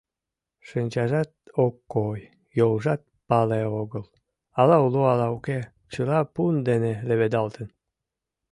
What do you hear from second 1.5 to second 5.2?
ок кой, йолжат пале огыл, ала уло,